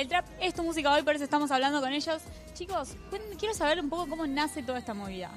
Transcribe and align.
El 0.00 0.08
trap 0.08 0.24
es 0.40 0.54
tu 0.54 0.62
música 0.62 0.94
hoy, 0.94 1.02
por 1.02 1.14
eso 1.14 1.24
estamos 1.24 1.50
hablando 1.50 1.78
con 1.82 1.92
ellos. 1.92 2.22
Chicos, 2.54 2.96
quiero 3.38 3.54
saber 3.54 3.78
un 3.80 3.90
poco 3.90 4.08
cómo 4.08 4.26
nace 4.26 4.62
toda 4.62 4.78
esta 4.78 4.94
movida. 4.94 5.30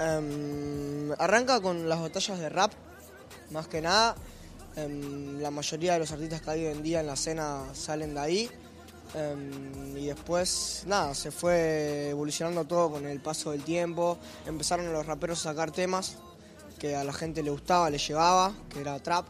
Em, 0.00 1.12
arranca 1.18 1.60
con 1.60 1.86
las 1.86 2.00
batallas 2.00 2.38
de 2.38 2.48
rap, 2.48 2.72
más 3.50 3.68
que 3.68 3.82
nada. 3.82 4.14
Em, 4.76 5.38
la 5.42 5.50
mayoría 5.50 5.92
de 5.92 5.98
los 5.98 6.10
artistas 6.10 6.40
que 6.40 6.50
hay 6.52 6.64
hoy 6.64 6.72
en 6.72 6.82
día 6.82 7.00
en 7.00 7.06
la 7.06 7.12
escena 7.12 7.64
salen 7.74 8.14
de 8.14 8.20
ahí. 8.20 8.50
Em, 9.12 9.94
y 9.94 10.06
después, 10.06 10.84
nada, 10.86 11.14
se 11.14 11.30
fue 11.30 12.08
evolucionando 12.08 12.64
todo 12.64 12.92
con 12.92 13.04
el 13.04 13.20
paso 13.20 13.50
del 13.50 13.62
tiempo. 13.62 14.16
Empezaron 14.46 14.90
los 14.90 15.04
raperos 15.04 15.44
a 15.44 15.50
sacar 15.50 15.70
temas 15.70 16.16
que 16.78 16.96
a 16.96 17.04
la 17.04 17.12
gente 17.12 17.42
le 17.42 17.50
gustaba, 17.50 17.90
le 17.90 17.98
llevaba, 17.98 18.54
que 18.70 18.80
era 18.80 18.98
trap. 19.00 19.26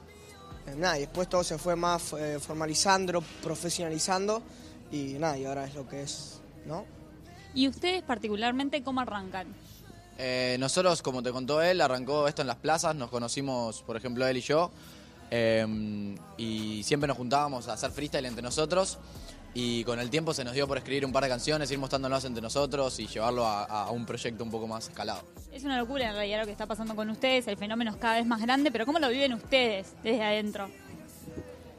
Nada, 0.76 0.96
y 0.96 1.02
después 1.02 1.28
todo 1.28 1.44
se 1.44 1.58
fue 1.58 1.76
más 1.76 2.12
eh, 2.14 2.38
formalizando, 2.40 3.22
profesionalizando. 3.42 4.42
Y 4.90 5.14
nada, 5.14 5.38
y 5.38 5.44
ahora 5.44 5.64
es 5.64 5.74
lo 5.74 5.88
que 5.88 6.02
es, 6.02 6.40
¿no? 6.66 6.84
¿Y 7.54 7.68
ustedes 7.68 8.02
particularmente 8.02 8.82
cómo 8.82 9.00
arrancan? 9.00 9.48
Eh, 10.18 10.56
nosotros, 10.58 11.02
como 11.02 11.22
te 11.22 11.30
contó 11.30 11.60
él, 11.60 11.80
arrancó 11.80 12.26
esto 12.28 12.42
en 12.42 12.48
las 12.48 12.56
plazas, 12.56 12.94
nos 12.94 13.10
conocimos, 13.10 13.82
por 13.82 13.96
ejemplo, 13.96 14.26
él 14.26 14.38
y 14.38 14.40
yo, 14.40 14.70
em, 15.30 16.16
y 16.38 16.82
siempre 16.84 17.06
nos 17.08 17.16
juntábamos 17.16 17.68
a 17.68 17.74
hacer 17.74 17.90
freestyle 17.90 18.24
entre 18.24 18.42
nosotros, 18.42 18.98
y 19.58 19.84
con 19.84 19.98
el 19.98 20.10
tiempo 20.10 20.34
se 20.34 20.44
nos 20.44 20.52
dio 20.52 20.68
por 20.68 20.76
escribir 20.76 21.06
un 21.06 21.12
par 21.14 21.22
de 21.22 21.30
canciones, 21.30 21.70
ir 21.70 21.78
mostrándonos 21.78 22.22
entre 22.26 22.42
nosotros 22.42 23.00
y 23.00 23.06
llevarlo 23.06 23.46
a, 23.46 23.90
un 23.90 24.04
proyecto 24.04 24.44
un 24.44 24.50
poco 24.50 24.66
más 24.66 24.86
escalado. 24.86 25.22
Es 25.50 25.64
una 25.64 25.78
locura 25.78 26.10
en 26.10 26.12
realidad 26.12 26.40
lo 26.40 26.44
que 26.44 26.52
está 26.52 26.66
pasando 26.66 26.94
con 26.94 27.08
ustedes, 27.08 27.48
el 27.48 27.56
fenómeno 27.56 27.90
es 27.92 27.96
cada 27.96 28.16
vez 28.16 28.26
más 28.26 28.42
grande, 28.42 28.70
pero 28.70 28.84
¿cómo 28.84 28.98
lo 28.98 29.08
viven 29.08 29.32
ustedes 29.32 29.94
desde 30.02 30.22
adentro? 30.22 30.68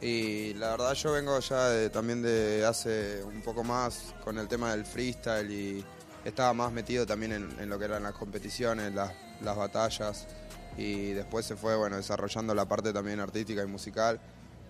Y 0.02 0.56
la 0.56 0.72
verdad 0.72 0.96
yo 0.96 1.12
vengo 1.12 1.40
ya 1.40 1.92
también 1.92 2.24
de 2.24 2.66
hace 2.66 3.24
un 3.24 3.44
poco 3.44 3.64
más 3.64 4.16
con 4.24 4.40
el 4.40 4.48
tema 4.48 4.72
del 4.72 4.84
freestyle 4.84 5.52
y 5.52 5.86
estaba 6.26 6.54
más 6.54 6.72
metido 6.72 7.06
también 7.06 7.32
en, 7.60 7.70
lo 7.70 7.78
que 7.78 7.86
eran 7.86 8.02
las 8.02 8.14
competiciones, 8.14 8.92
las, 8.92 9.12
batallas 9.56 10.26
y 10.80 11.12
después 11.12 11.46
se 11.46 11.56
fue 11.56 11.76
bueno 11.76 11.98
desarrollando 11.98 12.56
la 12.56 12.66
parte 12.66 12.92
también 12.92 13.20
artística 13.20 13.62
y 13.62 13.68
musical 13.68 14.20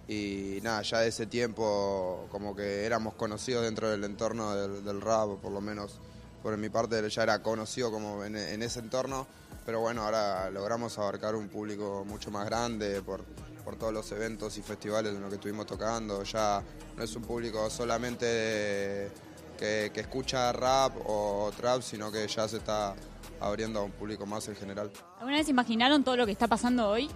y 0.07 0.59
nada, 0.61 0.81
ya 0.83 0.99
de 0.99 1.09
ese 1.09 1.25
tiempo 1.25 2.27
como 2.31 2.55
que 2.55 2.85
éramos 2.85 3.13
conocidos 3.15 3.63
dentro 3.63 3.89
del 3.89 4.03
entorno 4.03 4.55
del, 4.55 5.01
rap, 5.01 5.39
por 5.41 5.51
lo 5.51 5.59
menos 5.61 5.99
por 6.41 6.55
mi 6.57 6.69
parte 6.69 7.09
ya 7.09 7.23
era 7.23 7.41
conocido 7.41 7.91
como 7.91 8.23
en, 8.23 8.35
ese 8.35 8.79
entorno, 8.79 9.27
pero 9.65 9.81
bueno, 9.81 10.03
ahora 10.03 10.49
logramos 10.49 10.97
abarcar 10.97 11.35
un 11.35 11.49
público 11.49 12.05
mucho 12.07 12.31
más 12.31 12.45
grande 12.45 13.01
por, 13.01 13.25
por 13.65 13.75
todos 13.75 13.91
los 13.91 14.09
eventos 14.13 14.57
y 14.57 14.61
festivales 14.61 15.13
en 15.13 15.21
los 15.21 15.29
que 15.29 15.35
estuvimos 15.35 15.65
tocando, 15.65 16.23
ya 16.23 16.63
no 16.95 17.03
es 17.03 17.15
un 17.15 17.23
público 17.23 17.69
solamente 17.69 19.11
que, 19.57 19.91
escucha 19.95 20.53
rap 20.53 20.95
o 21.05 21.51
trap, 21.57 21.81
sino 21.81 22.11
que 22.11 22.27
ya 22.27 22.47
se 22.47 22.57
está 22.57 22.95
abriendo 23.39 23.79
a 23.79 23.83
un 23.83 23.91
público 23.91 24.25
más 24.25 24.47
en 24.47 24.55
general. 24.55 24.91
¿Alguna 25.17 25.37
vez 25.37 25.49
imaginaron 25.49 26.03
todo 26.03 26.15
lo 26.15 26.25
que 26.25 26.31
está 26.31 26.47
pasando 26.47 26.87
hoy? 26.87 27.09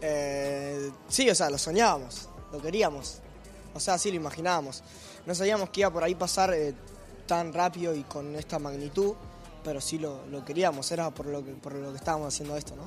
Eh, 0.00 0.73
sí, 1.14 1.30
o 1.30 1.34
sea, 1.34 1.48
lo 1.48 1.58
soñábamos, 1.58 2.28
lo 2.52 2.60
queríamos. 2.60 3.18
O 3.72 3.80
sea, 3.80 3.98
sí 3.98 4.10
lo 4.10 4.16
imaginábamos. 4.16 4.82
No 5.26 5.34
sabíamos 5.34 5.70
que 5.70 5.80
iba 5.80 5.90
por 5.90 6.02
ahí 6.02 6.14
pasar 6.14 6.52
eh, 6.52 6.74
tan 7.26 7.52
rápido 7.52 7.94
y 7.94 8.02
con 8.02 8.34
esta 8.34 8.58
magnitud, 8.58 9.14
pero 9.62 9.80
sí 9.80 9.98
lo, 9.98 10.26
lo, 10.26 10.44
queríamos, 10.44 10.90
era 10.90 11.10
por 11.10 11.26
lo, 11.26 11.44
que, 11.44 11.52
por 11.52 11.74
lo 11.74 11.90
que 11.92 11.96
estábamos 11.96 12.34
haciendo 12.34 12.56
esto, 12.56 12.74
¿no? 12.76 12.82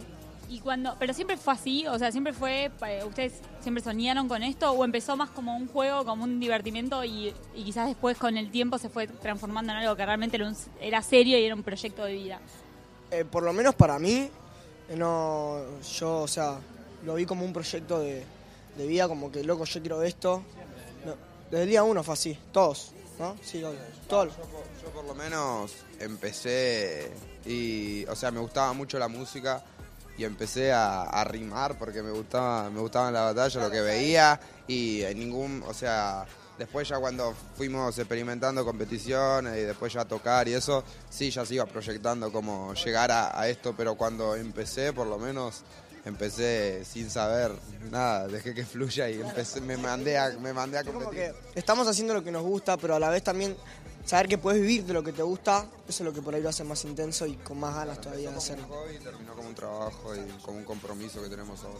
Y 0.49 0.59
cuando, 0.59 0.95
pero 0.97 1.13
siempre 1.13 1.35
fue 1.35 1.53
así, 1.53 1.87
o 1.87 1.97
sea, 1.99 2.11
siempre 2.11 2.31
fue, 2.31 2.71
eh, 2.85 3.03
ustedes 3.05 3.33
siempre 3.61 3.83
soñaron 3.83 4.29
con 4.29 4.43
esto 4.43 4.71
o 4.71 4.85
empezó 4.85 5.17
más 5.17 5.29
como 5.29 5.57
un 5.57 5.67
juego, 5.67 6.05
como 6.05 6.23
un 6.23 6.39
divertimiento 6.39 7.03
y, 7.03 7.33
quizás 7.53 7.87
después 7.87 8.17
con 8.17 8.37
el 8.37 8.49
tiempo 8.49 8.77
se 8.77 8.89
fue 8.89 9.07
transformando 9.07 9.73
en 9.73 9.79
algo 9.79 9.95
que 9.95 10.05
realmente 10.05 10.39
era, 10.79 11.01
serio 11.01 11.37
y 11.37 11.43
era 11.43 11.55
un 11.55 11.63
proyecto 11.63 12.05
de 12.05 12.13
vida. 12.13 12.39
Eh, 13.11 13.25
por 13.25 13.43
lo 13.43 13.51
menos 13.51 13.75
para 13.75 13.99
mí, 13.99 14.29
eh, 14.89 14.95
no, 14.95 15.59
yo, 15.97 16.21
o 16.21 16.27
sea, 16.27 16.59
lo 17.07 17.15
vi 17.15 17.25
como 17.25 17.45
un 17.45 17.53
proyecto 17.53 17.99
de, 17.99 18.25
vida, 18.77 19.07
como 19.07 19.31
que 19.31 19.41
loco, 19.41 19.63
yo 19.63 19.79
quiero 19.79 20.03
esto. 20.03 20.43
desde 21.49 21.63
el 21.63 21.69
día 21.69 21.81
uno 21.83 22.03
fue 22.03 22.13
así, 22.13 22.37
todos, 22.51 22.91
¿no? 23.17 23.37
Sí, 23.41 23.63
todos. 24.09 24.33
yo 24.83 24.89
por 24.89 25.05
lo 25.05 25.15
menos 25.15 25.71
empecé 26.01 27.09
y, 27.45 28.05
o 28.07 28.15
sea, 28.15 28.29
me 28.29 28.41
gustaba 28.41 28.73
mucho 28.73 28.99
la 28.99 29.07
música 29.07 29.63
y 30.17 30.25
empecé 30.25 30.73
a, 30.73 31.23
rimar 31.23 31.77
porque 31.77 32.03
me 32.03 32.11
gustaba 32.11 32.69
me 32.69 32.81
gustaba 32.81 33.09
la 33.09 33.21
batalla 33.21 33.61
lo 33.61 33.71
que 33.71 33.81
veía 33.81 34.39
y 34.67 35.03
en 35.03 35.19
ningún 35.19 35.63
o 35.67 35.73
sea 35.75 36.25
después 36.57 36.89
ya 36.89 36.97
cuando 36.97 37.35
fuimos 37.55 37.95
experimentando 37.99 38.65
competiciones 38.65 39.57
y 39.57 39.61
después 39.61 39.93
ya 39.93 40.05
tocar 40.05 40.47
y 40.47 40.53
eso 40.53 40.83
sí 41.09 41.29
ya 41.29 41.45
se 41.45 41.53
iba 41.53 41.67
proyectando 41.67 42.31
como 42.31 42.73
llegar 42.73 43.11
a, 43.11 43.47
esto 43.47 43.75
pero 43.77 43.93
cuando 43.93 44.35
empecé 44.35 44.91
por 44.91 45.05
lo 45.05 45.19
menos 45.19 45.63
empecé 46.07 46.83
sin 46.85 47.09
saber 47.09 47.51
nada 47.91 48.27
dejé 48.27 48.53
que 48.53 48.65
fluya 48.65 49.09
y 49.09 49.21
empecé 49.21 49.61
me 49.61 49.77
mandé 49.77 50.17
a 50.17 50.29
me 50.39 50.53
mandé 50.53 50.77
a 50.77 50.83
competir 50.83 51.33
estamos 51.55 51.87
haciendo 51.87 52.13
lo 52.13 52.23
que 52.23 52.31
nos 52.31 52.43
gusta 52.43 52.77
pero 52.77 52.95
a 52.95 52.99
la 52.99 53.09
vez 53.09 53.23
también 53.23 53.55
saber 54.07 54.29
que 54.29 54.37
puedes 54.37 54.61
vivir 54.61 54.85
de 54.85 54.93
lo 54.93 55.03
que 55.03 55.11
te 55.11 55.21
gusta, 55.21 55.65
eso 55.87 56.03
es 56.03 56.05
lo 56.07 56.13
que 56.13 56.21
por 56.21 56.33
ahí 56.33 56.41
lo 56.41 56.47
hace 56.47 56.63
más 56.63 56.83
intenso 56.85 57.25
y 57.25 57.33
con 57.33 57.59
más 57.59 57.75
ganas 57.75 57.99
todavía 57.99 58.31
de 58.31 58.37
hacerlo. 58.37 58.65
Y 58.93 59.03
terminó 59.03 59.33
como 59.33 59.49
un 59.49 59.55
trabajo 59.55 60.15
y 60.15 60.41
como 60.41 60.59
un 60.59 60.63
compromiso 60.63 61.21
que 61.21 61.29
tenemos 61.29 61.61
ahora. 61.63 61.79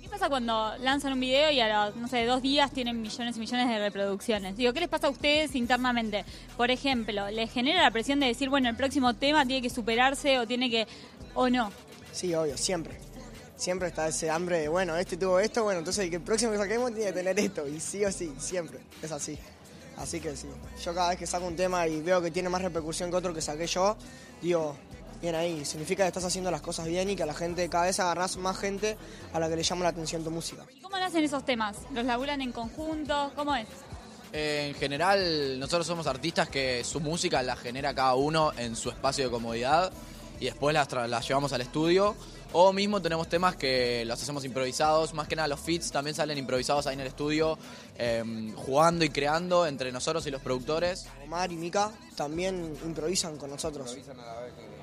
¿Qué 0.00 0.08
pasa 0.08 0.28
cuando 0.28 0.76
lanzan 0.78 1.12
un 1.12 1.20
video 1.20 1.50
y 1.52 1.60
a 1.60 1.86
los, 1.86 1.96
no 1.96 2.08
sé, 2.08 2.24
dos 2.24 2.42
días 2.42 2.72
tienen 2.72 3.00
millones 3.00 3.36
y 3.36 3.40
millones 3.40 3.68
de 3.68 3.78
reproducciones? 3.78 4.56
Digo, 4.56 4.72
¿qué 4.72 4.80
les 4.80 4.88
pasa 4.88 5.06
a 5.06 5.10
ustedes 5.10 5.54
internamente? 5.54 6.24
Por 6.56 6.72
ejemplo, 6.72 7.30
¿les 7.30 7.52
genera 7.52 7.82
la 7.82 7.90
presión 7.92 8.18
de 8.18 8.26
decir, 8.26 8.48
bueno, 8.48 8.68
el 8.68 8.76
próximo 8.76 9.14
tema 9.14 9.46
tiene 9.46 9.62
que 9.62 9.70
superarse 9.70 10.40
o 10.40 10.48
tiene 10.48 10.70
que, 10.70 10.88
o 11.34 11.48
no? 11.48 11.70
Sí, 12.12 12.34
obvio, 12.34 12.58
siempre. 12.58 12.98
Siempre 13.60 13.88
está 13.88 14.08
ese 14.08 14.30
hambre 14.30 14.60
de, 14.60 14.68
bueno, 14.68 14.96
este 14.96 15.18
tuvo 15.18 15.38
esto, 15.38 15.62
bueno, 15.64 15.80
entonces 15.80 16.10
el 16.10 16.20
próximo 16.22 16.52
que 16.52 16.56
saquemos 16.56 16.94
tiene 16.94 17.08
que 17.08 17.12
tener 17.12 17.38
esto. 17.38 17.68
Y 17.68 17.78
sí 17.78 18.02
o 18.06 18.10
sí, 18.10 18.32
siempre. 18.38 18.80
Es 19.02 19.12
así. 19.12 19.38
Así 19.98 20.18
que 20.18 20.34
sí, 20.34 20.48
yo 20.82 20.94
cada 20.94 21.10
vez 21.10 21.18
que 21.18 21.26
saco 21.26 21.46
un 21.46 21.56
tema 21.56 21.86
y 21.86 22.00
veo 22.00 22.22
que 22.22 22.30
tiene 22.30 22.48
más 22.48 22.62
repercusión 22.62 23.10
que 23.10 23.16
otro 23.16 23.34
que 23.34 23.42
saqué 23.42 23.66
yo, 23.66 23.98
digo, 24.40 24.74
bien 25.20 25.34
ahí, 25.34 25.62
significa 25.66 26.04
que 26.04 26.08
estás 26.08 26.24
haciendo 26.24 26.50
las 26.50 26.62
cosas 26.62 26.86
bien 26.86 27.10
y 27.10 27.16
que 27.16 27.22
a 27.22 27.26
la 27.26 27.34
gente, 27.34 27.68
cada 27.68 27.84
vez 27.84 28.00
agarrás 28.00 28.38
más 28.38 28.56
gente 28.56 28.96
a 29.34 29.38
la 29.38 29.50
que 29.50 29.56
le 29.56 29.62
llama 29.62 29.82
la 29.82 29.90
atención 29.90 30.24
tu 30.24 30.30
música. 30.30 30.64
¿Y 30.74 30.80
cómo 30.80 30.98
nacen 30.98 31.22
esos 31.22 31.44
temas? 31.44 31.76
¿Los 31.92 32.06
laburan 32.06 32.40
en 32.40 32.52
conjunto? 32.52 33.30
¿Cómo 33.36 33.54
es? 33.54 33.66
Eh, 34.32 34.68
en 34.70 34.74
general, 34.74 35.60
nosotros 35.60 35.86
somos 35.86 36.06
artistas 36.06 36.48
que 36.48 36.82
su 36.82 36.98
música 36.98 37.42
la 37.42 37.56
genera 37.56 37.94
cada 37.94 38.14
uno 38.14 38.54
en 38.56 38.74
su 38.74 38.88
espacio 38.88 39.26
de 39.26 39.30
comodidad 39.30 39.92
y 40.40 40.46
después 40.46 40.74
las, 40.74 40.90
las 41.08 41.28
llevamos 41.28 41.52
al 41.52 41.60
estudio 41.60 42.16
o 42.52 42.72
mismo 42.72 43.00
tenemos 43.00 43.28
temas 43.28 43.54
que 43.54 44.04
los 44.06 44.20
hacemos 44.20 44.44
improvisados, 44.44 45.14
más 45.14 45.28
que 45.28 45.36
nada 45.36 45.46
los 45.46 45.60
feats 45.60 45.92
también 45.92 46.16
salen 46.16 46.36
improvisados 46.36 46.86
ahí 46.86 46.94
en 46.94 47.00
el 47.00 47.06
estudio, 47.06 47.56
em, 47.96 48.52
jugando 48.54 49.04
y 49.04 49.10
creando 49.10 49.66
entre 49.66 49.92
nosotros 49.92 50.26
y 50.26 50.32
los 50.32 50.42
productores. 50.42 51.06
Omar 51.22 51.52
y 51.52 51.56
Mika 51.56 51.92
también 52.16 52.76
improvisan 52.84 53.36
con 53.36 53.50
nosotros. 53.50 53.96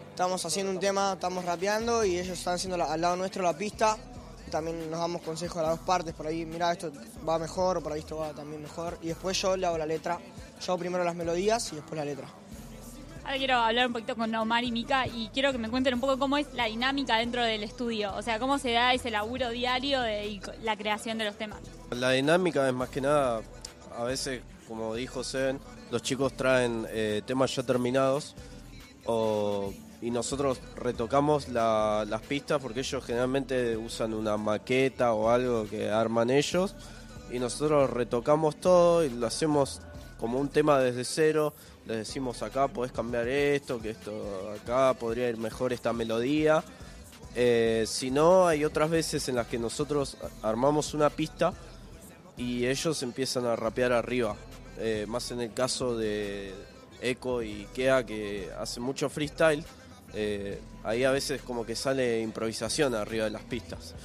Estamos 0.10 0.46
haciendo 0.46 0.72
un 0.72 0.80
tema, 0.80 1.14
estamos 1.14 1.44
rapeando 1.44 2.06
y 2.06 2.18
ellos 2.18 2.38
están 2.38 2.56
haciendo 2.56 2.82
al 2.84 3.02
lado 3.02 3.18
nuestro 3.18 3.44
la 3.44 3.58
pista. 3.58 3.98
También 4.50 4.90
nos 4.90 5.02
damos 5.02 5.22
consejos 5.22 5.58
a 5.58 5.64
las 5.64 5.72
dos 5.72 5.86
partes, 5.86 6.14
por 6.14 6.26
ahí, 6.26 6.46
mira, 6.46 6.72
esto 6.72 6.90
va 7.28 7.38
mejor, 7.38 7.78
o 7.78 7.84
por 7.84 7.92
ahí 7.92 8.00
esto 8.00 8.18
va 8.18 8.32
también 8.32 8.62
mejor. 8.62 8.98
Y 9.02 9.08
después 9.08 9.40
yo 9.42 9.58
le 9.58 9.68
hago 9.68 9.78
la 9.78 9.86
letra. 9.86 10.18
Yo 10.62 10.72
hago 10.72 10.80
primero 10.80 11.04
las 11.04 11.16
melodías 11.16 11.74
y 11.74 11.76
después 11.76 11.98
la 11.98 12.06
letra. 12.06 12.30
Ahora 13.28 13.40
quiero 13.40 13.56
hablar 13.58 13.88
un 13.88 13.92
poquito 13.92 14.16
con 14.16 14.34
Omar 14.34 14.64
y 14.64 14.72
Mika 14.72 15.06
y 15.06 15.30
quiero 15.34 15.52
que 15.52 15.58
me 15.58 15.70
cuenten 15.70 15.94
un 15.94 16.00
poco 16.00 16.18
cómo 16.18 16.38
es 16.38 16.48
la 16.54 16.64
dinámica 16.64 17.18
dentro 17.18 17.44
del 17.44 17.62
estudio, 17.62 18.16
o 18.16 18.22
sea, 18.22 18.40
cómo 18.40 18.58
se 18.58 18.72
da 18.72 18.94
ese 18.94 19.12
laburo 19.12 19.50
diario 19.50 20.00
de 20.00 20.40
la 20.64 20.78
creación 20.78 21.18
de 21.18 21.26
los 21.26 21.38
temas. 21.38 21.60
La 21.90 22.12
dinámica 22.12 22.66
es 22.66 22.74
más 22.74 22.88
que 22.88 23.02
nada, 23.02 23.42
a 23.98 24.04
veces, 24.06 24.44
como 24.66 24.96
dijo 24.96 25.26
Seven, 25.26 25.60
los 25.92 26.02
chicos 26.04 26.38
traen 26.38 26.88
eh, 26.90 27.22
temas 27.26 27.54
ya 27.54 27.64
terminados 27.64 28.34
y 30.02 30.10
nosotros 30.10 30.62
retocamos 30.78 31.50
las 31.50 32.22
pistas 32.30 32.62
porque 32.62 32.80
ellos 32.80 33.04
generalmente 33.04 33.76
usan 33.76 34.14
una 34.14 34.38
maqueta 34.38 35.12
o 35.12 35.30
algo 35.30 35.68
que 35.68 35.90
arman 35.90 36.30
ellos 36.30 36.76
y 37.30 37.40
nosotros 37.40 37.90
retocamos 37.90 38.56
todo 38.56 39.04
y 39.04 39.10
lo 39.10 39.28
hacemos 39.28 39.82
como 40.20 40.40
un 40.40 40.50
tema 40.50 40.80
desde 40.80 41.04
cero 41.04 41.54
les 41.88 42.00
decimos 42.00 42.44
acá 42.44 42.68
podés 42.68 42.92
cambiar 42.92 43.30
esto, 43.30 43.80
que 43.80 43.92
esto 43.92 44.54
acá 44.62 44.94
podría 44.94 45.30
ir 45.30 45.38
mejor 45.38 45.72
esta 45.72 45.94
melodía. 45.94 46.62
Eh, 47.34 47.86
si 47.88 48.12
no, 48.12 48.46
hay 48.46 48.66
otras 48.66 48.90
veces 48.90 49.30
en 49.30 49.36
las 49.36 49.48
que 49.48 49.58
nosotros 49.58 50.18
armamos 50.42 50.94
una 50.94 51.10
pista 51.10 51.54
y 52.36 52.66
ellos 52.66 53.02
empiezan 53.04 53.46
a 53.46 53.56
rapear 53.56 53.94
arriba. 53.94 54.36
Eh, 54.80 55.06
más 55.08 55.32
en 55.32 55.40
el 55.40 55.54
caso 55.54 55.98
de 55.98 56.54
Echo 57.02 57.42
y 57.42 57.68
Kea 57.74 58.06
que 58.06 58.50
hacen 58.60 58.84
mucho 58.84 59.10
freestyle, 59.10 59.64
eh, 60.14 60.60
ahí 60.84 61.06
a 61.06 61.12
veces 61.12 61.42
como 61.42 61.66
que 61.66 61.76
sale 61.76 62.20
improvisación 62.20 62.96
arriba 62.96 63.26
de 63.26 63.32
las 63.32 63.44
pistas. 63.44 63.96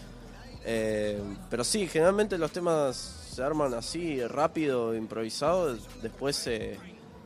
pero 1.50 1.64
sí, 1.64 1.88
generalmente 1.88 2.38
los 2.38 2.52
temas 2.52 3.21
se 3.32 3.42
arman 3.42 3.72
así, 3.72 4.22
rápido, 4.26 4.94
improvisado, 4.94 5.74
después 6.02 6.36
se, 6.36 6.78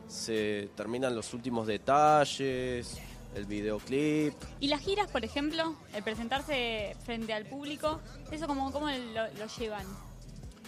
se 0.07 0.69
terminan 0.73 1.13
los 1.13 1.33
últimos 1.33 1.67
detalles, 1.67 2.97
el 3.35 3.45
videoclip. 3.45 4.33
Y 4.61 4.69
las 4.69 4.79
giras, 4.79 5.11
por 5.11 5.25
ejemplo, 5.25 5.75
el 5.93 6.03
presentarse 6.03 6.95
frente 7.03 7.33
al 7.33 7.45
público, 7.45 7.99
¿eso 8.31 8.47
cómo, 8.47 8.71
cómo 8.71 8.87
lo, 8.89 9.27
lo 9.33 9.47
llevan? 9.59 9.85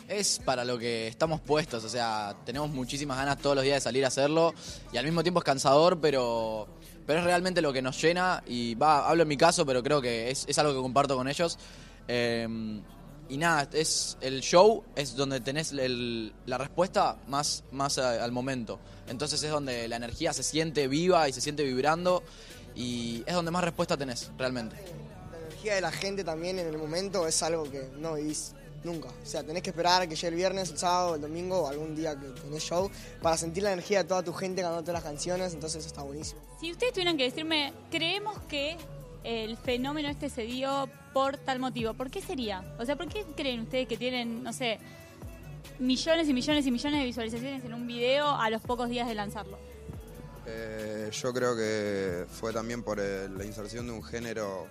Es 0.10 0.40
para 0.44 0.66
lo 0.66 0.78
que 0.78 1.08
estamos 1.08 1.40
puestos, 1.40 1.86
o 1.86 1.90
sea, 1.90 2.36
tenemos 2.46 2.70
muchísimas 2.70 3.16
ganas 3.16 3.38
todos 3.38 3.56
los 3.56 3.64
días 3.64 3.78
de 3.78 3.82
salir 3.82 4.04
a 4.04 4.10
hacerlo 4.10 4.54
y 4.92 4.98
al 4.98 5.06
mismo 5.06 5.24
tiempo 5.24 5.40
es 5.40 5.46
cansador, 5.46 6.02
pero, 6.02 6.68
pero 7.08 7.20
es 7.20 7.26
realmente 7.26 7.62
lo 7.62 7.72
que 7.72 7.82
nos 7.82 8.02
llena 8.02 8.44
y 8.46 8.76
va, 8.76 9.08
hablo 9.08 9.24
en 9.24 9.30
mi 9.30 9.38
caso, 9.38 9.66
pero 9.66 9.82
creo 9.84 10.02
que 10.02 10.32
es, 10.32 10.46
es 10.50 10.60
algo 10.60 10.74
que 10.74 10.82
comparto 10.82 11.16
con 11.16 11.30
ellos. 11.30 11.58
Eh, 12.10 12.82
y 13.30 13.38
nada, 13.38 13.70
es 13.74 14.18
el 14.22 14.42
show 14.42 14.84
es 14.96 15.16
donde 15.16 15.40
tenés 15.40 15.72
el- 15.72 16.34
la 16.46 16.58
respuesta 16.58 17.18
más, 17.28 17.64
más 17.72 17.98
a- 17.98 18.24
al 18.24 18.32
momento. 18.32 18.80
Entonces 19.08 19.42
es 19.44 19.52
donde 19.52 19.88
la 19.88 19.96
energía 19.96 20.34
se 20.34 20.44
siente 20.44 20.88
viva 20.88 21.30
y 21.30 21.34
se 21.34 21.42
siente 21.42 21.64
vibrando 21.64 22.24
y 22.76 23.24
es 23.26 23.34
donde 23.34 23.52
más 23.52 23.64
respuesta 23.64 23.96
tenés, 23.98 24.32
realmente. 24.38 24.76
La 25.32 25.38
energía 25.48 25.76
de 25.76 25.82
la 25.82 25.92
gente 25.92 26.24
también 26.24 26.60
en 26.60 26.68
el 26.68 26.78
momento 26.78 27.28
es 27.28 27.42
algo 27.44 27.64
que 27.70 27.90
no 27.98 28.16
vivís 28.16 28.54
nunca. 28.84 29.10
O 29.10 29.26
sea, 29.26 29.44
tenés 29.44 29.62
que 29.62 29.72
esperar 29.72 30.02
a 30.04 30.08
que 30.08 30.16
llegue 30.16 30.30
el 30.30 30.36
viernes, 30.36 30.70
el 30.72 30.78
sábado, 30.78 31.16
el 31.16 31.22
domingo 31.22 31.64
o 31.64 31.68
algún 31.68 31.96
día 31.96 32.18
que 32.18 32.28
tenés 32.28 32.64
show 32.64 32.90
para 33.22 33.36
sentir 33.38 33.64
la 33.64 33.74
energía 33.74 34.04
de 34.04 34.08
toda 34.10 34.24
tu 34.24 34.32
gente 34.34 34.62
cantando 34.62 34.84
todas 34.84 35.04
las 35.04 35.04
canciones, 35.04 35.54
entonces 35.54 35.80
eso 35.80 35.88
está 35.90 36.02
buenísimo. 36.04 36.40
Si 36.62 36.72
ustedes 36.72 36.94
tuvieran 36.94 37.18
que 37.18 37.24
decirme, 37.24 37.74
creemos 37.92 38.38
que 38.48 38.78
el 39.26 39.58
fenómeno 39.58 40.08
este 40.08 40.30
se 40.30 40.44
dio 40.44 40.90
por 41.14 41.38
tal 41.38 41.60
motivo, 41.60 41.94
¿por 41.94 42.10
qué 42.10 42.22
sería? 42.22 42.64
O 42.80 42.86
sea, 42.86 42.96
¿por 42.96 43.08
qué 43.08 43.26
creen 43.36 43.62
ustedes 43.62 43.88
que 43.88 43.98
tienen, 43.98 44.44
no 44.44 44.54
sé, 44.54 44.80
millones 45.80 46.28
y 46.30 46.34
millones 46.34 46.66
y 46.66 46.72
millones 46.72 47.00
de 47.00 47.06
visualizaciones 47.06 47.64
en 47.64 47.74
un 47.74 47.88
video 47.88 48.30
a 48.30 48.50
los 48.50 48.62
pocos 48.62 48.90
días 48.90 49.08
de 49.08 49.16
lanzarlo? 49.16 49.58
Eh, 50.46 51.10
yo 51.12 51.34
creo 51.34 51.56
que 51.56 52.26
fue 52.30 52.52
también 52.52 52.84
por 52.84 52.98
la 53.00 53.46
inserción 53.46 53.86
de 53.88 53.94
un 53.94 54.04
género 54.04 54.68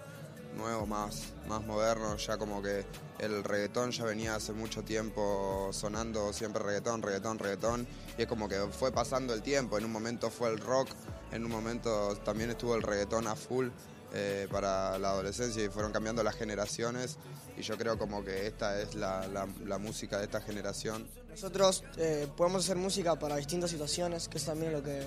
nuevo, 0.57 0.87
más, 0.87 1.33
más 1.49 1.65
moderno, 1.65 2.17
ya 2.17 2.37
como 2.37 2.61
que 2.61 2.85
el 3.21 3.45
reggaetón 3.45 3.93
ya 3.93 4.05
venía 4.05 4.35
hace 4.35 4.53
mucho 4.53 4.83
tiempo 4.83 5.71
sonando 5.73 6.33
siempre 6.33 6.63
reggaetón, 6.63 7.03
reggaetón, 7.03 7.39
reggaetón, 7.39 7.87
y 8.17 8.23
es 8.23 8.29
como 8.29 8.49
que 8.49 8.57
fue 8.73 8.91
pasando 8.91 9.35
el 9.35 9.43
tiempo, 9.43 9.79
en 9.79 9.85
un 9.85 9.93
momento 9.93 10.31
fue 10.31 10.51
el 10.51 10.59
rock, 10.59 10.89
en 11.33 11.45
un 11.45 11.51
momento 11.51 12.17
también 12.25 12.51
estuvo 12.51 12.75
el 12.75 12.83
reggaetón 12.83 13.27
a 13.29 13.37
full 13.37 13.69
eh, 14.15 14.49
para 14.51 14.99
la 14.99 15.11
adolescencia 15.11 15.63
y 15.65 15.69
fueron 15.69 15.93
cambiando 15.93 16.23
las 16.23 16.35
generaciones, 16.37 17.19
y 17.57 17.63
yo 17.63 17.77
creo 17.77 17.99
como 17.99 18.25
que 18.25 18.47
esta 18.47 18.81
es 18.81 18.95
la, 18.95 19.27
la- 19.29 19.49
la 19.67 19.79
música 19.79 20.19
de 20.19 20.25
esta 20.25 20.41
generación. 20.41 21.07
Nosotros 21.31 21.85
eh, 21.97 22.27
podemos 22.37 22.65
hacer 22.65 22.77
música 22.77 23.17
para 23.19 23.37
distintas 23.37 23.71
situaciones, 23.71 24.29
que 24.29 24.39
es 24.39 24.45
también 24.45 24.73
lo 24.73 24.83
que 24.83 25.07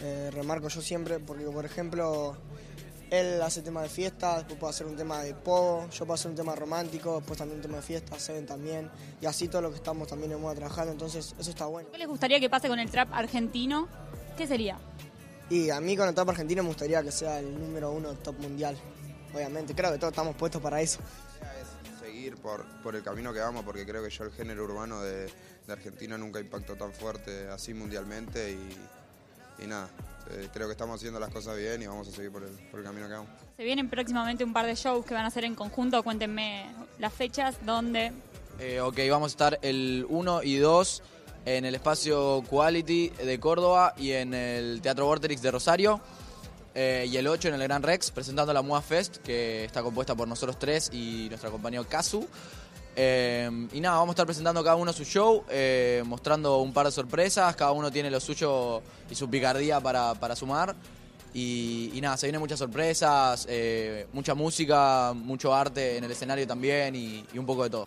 eh, 0.00 0.30
remarco 0.32 0.68
yo 0.68 0.80
siempre, 0.80 1.18
porque 1.20 1.44
por 1.44 1.64
ejemplo, 1.64 2.36
él 3.10 3.40
hace 3.42 3.60
tema 3.62 3.82
de 3.82 3.88
fiesta, 3.90 4.36
después 4.38 4.58
puede 4.58 4.70
hacer 4.70 4.86
un 4.86 4.96
tema 4.96 5.22
de 5.22 5.34
pogo, 5.34 5.88
yo 5.90 6.06
puedo 6.06 6.14
hacer 6.14 6.30
un 6.30 6.36
tema 6.36 6.54
romántico, 6.56 7.16
después 7.18 7.38
también 7.38 7.58
un 7.58 7.62
tema 7.62 7.76
de 7.76 7.82
fiesta, 7.82 8.18
Seven 8.18 8.46
también, 8.46 8.90
y 9.20 9.26
así 9.26 9.48
todo 9.48 9.62
lo 9.62 9.70
que 9.70 9.76
estamos 9.76 10.08
también 10.08 10.32
en 10.32 10.40
moda 10.40 10.54
trabajando, 10.54 10.92
entonces 10.92 11.34
eso 11.38 11.50
está 11.50 11.66
bueno. 11.66 11.90
¿Qué 11.92 11.98
les 11.98 12.08
gustaría 12.08 12.40
que 12.40 12.48
pase 12.50 12.68
con 12.68 12.78
el 12.78 12.90
trap 12.90 13.12
argentino? 13.12 13.86
¿Qué 14.36 14.46
sería? 14.46 14.78
Y 15.52 15.68
a 15.68 15.82
mí 15.82 15.98
con 15.98 16.08
el 16.08 16.14
top 16.14 16.30
argentino 16.30 16.62
me 16.62 16.68
gustaría 16.70 17.02
que 17.02 17.12
sea 17.12 17.38
el 17.38 17.60
número 17.60 17.92
uno 17.92 18.14
top 18.14 18.38
mundial, 18.38 18.74
obviamente, 19.34 19.74
creo 19.74 19.92
que 19.92 19.98
todos 19.98 20.12
estamos 20.12 20.34
puestos 20.34 20.62
para 20.62 20.80
eso. 20.80 20.98
es 21.60 22.00
seguir 22.00 22.38
por, 22.38 22.64
por 22.82 22.96
el 22.96 23.02
camino 23.02 23.34
que 23.34 23.40
vamos, 23.40 23.62
porque 23.62 23.84
creo 23.84 24.02
que 24.02 24.08
yo 24.08 24.24
el 24.24 24.32
género 24.32 24.64
urbano 24.64 25.02
de, 25.02 25.26
de 25.26 25.72
Argentina 25.72 26.16
nunca 26.16 26.40
impactó 26.40 26.74
tan 26.76 26.90
fuerte 26.94 27.48
así 27.48 27.74
mundialmente 27.74 28.50
y, 28.50 29.62
y 29.62 29.66
nada, 29.66 29.90
eh, 30.30 30.48
creo 30.54 30.68
que 30.68 30.72
estamos 30.72 30.96
haciendo 30.96 31.20
las 31.20 31.28
cosas 31.28 31.58
bien 31.58 31.82
y 31.82 31.86
vamos 31.86 32.08
a 32.08 32.12
seguir 32.12 32.32
por 32.32 32.44
el, 32.44 32.52
por 32.70 32.80
el 32.80 32.86
camino 32.86 33.06
que 33.06 33.12
vamos. 33.12 33.30
Se 33.54 33.62
vienen 33.62 33.90
próximamente 33.90 34.44
un 34.44 34.54
par 34.54 34.64
de 34.64 34.74
shows 34.74 35.04
que 35.04 35.12
van 35.12 35.24
a 35.24 35.28
hacer 35.28 35.44
en 35.44 35.54
conjunto, 35.54 36.02
cuéntenme 36.02 36.64
las 36.98 37.12
fechas, 37.12 37.58
dónde. 37.66 38.10
Eh, 38.58 38.80
ok, 38.80 38.98
vamos 39.10 39.32
a 39.32 39.34
estar 39.34 39.58
el 39.60 40.06
1 40.08 40.44
y 40.44 40.56
2 40.56 41.02
en 41.44 41.64
el 41.64 41.74
espacio 41.74 42.42
Quality 42.48 43.10
de 43.24 43.40
Córdoba 43.40 43.94
y 43.96 44.12
en 44.12 44.34
el 44.34 44.80
Teatro 44.80 45.06
Vorterix 45.06 45.42
de 45.42 45.50
Rosario. 45.50 46.00
Eh, 46.74 47.06
y 47.10 47.16
el 47.16 47.26
8 47.26 47.48
en 47.48 47.54
el 47.54 47.62
Gran 47.62 47.82
Rex, 47.82 48.10
presentando 48.10 48.52
la 48.52 48.62
MUA 48.62 48.80
Fest, 48.80 49.18
que 49.18 49.64
está 49.64 49.82
compuesta 49.82 50.14
por 50.14 50.26
nosotros 50.26 50.58
tres 50.58 50.90
y 50.92 51.26
nuestro 51.28 51.50
compañero 51.50 51.84
Kazu. 51.86 52.26
Eh, 52.94 53.68
y 53.72 53.80
nada, 53.80 53.96
vamos 53.96 54.10
a 54.10 54.14
estar 54.14 54.26
presentando 54.26 54.62
cada 54.62 54.76
uno 54.76 54.92
su 54.92 55.04
show, 55.04 55.44
eh, 55.50 56.02
mostrando 56.06 56.58
un 56.58 56.72
par 56.72 56.86
de 56.86 56.92
sorpresas, 56.92 57.56
cada 57.56 57.72
uno 57.72 57.90
tiene 57.90 58.10
lo 58.10 58.20
suyo 58.20 58.82
y 59.10 59.14
su 59.14 59.28
picardía 59.28 59.80
para, 59.80 60.14
para 60.14 60.36
sumar. 60.36 60.74
Y, 61.34 61.98
nada, 62.02 62.18
se 62.18 62.26
vienen 62.26 62.40
muchas 62.40 62.58
sorpresas, 62.58 63.48
mucha 64.12 64.34
música, 64.34 65.14
mucho 65.14 65.54
arte 65.54 65.96
en 65.96 66.04
el 66.04 66.10
escenario 66.10 66.46
también 66.46 66.94
y 66.94 67.26
un 67.38 67.46
poco 67.46 67.64
de 67.64 67.70
todo. 67.70 67.86